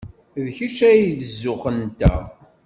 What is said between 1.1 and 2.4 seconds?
d zzux-nteɣ.